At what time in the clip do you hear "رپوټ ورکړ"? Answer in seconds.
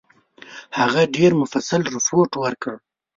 1.95-2.73